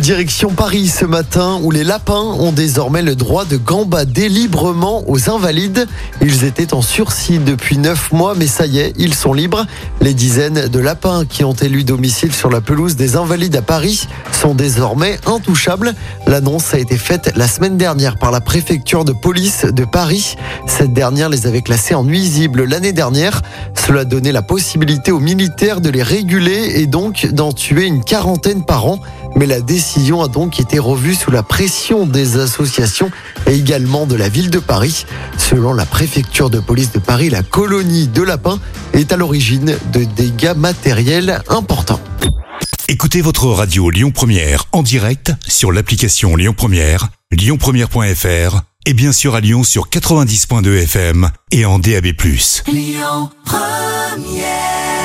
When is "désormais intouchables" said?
14.54-15.94